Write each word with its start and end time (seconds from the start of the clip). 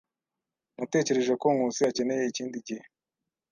Natekereje 0.77 1.33
ko 1.41 1.47
Nkusi 1.55 1.81
akeneye 1.89 2.23
ikindi 2.25 2.57
gihe. 2.67 2.83